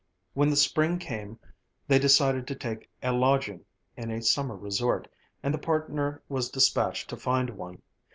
When 0.33 0.49
the 0.49 0.55
spring 0.55 0.97
came 0.97 1.37
they 1.87 1.99
decided 1.99 2.47
to 2.47 2.55
take 2.55 2.89
a 3.03 3.11
lodging 3.13 3.65
in 3.95 4.09
a 4.09 4.19
summer 4.23 4.55
resort, 4.55 5.07
and 5.43 5.53
the 5.53 5.59
partner 5.59 6.23
was 6.27 6.49
despatched 6.49 7.07
to 7.11 7.17
find 7.17 7.51
one. 7.51 7.83